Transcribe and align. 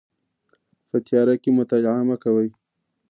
په 0.89 0.97
تیاره 1.05 1.35
کې 1.41 1.49
مطالعه 1.59 2.01
مه 2.07 2.15
کوئ 2.23 2.49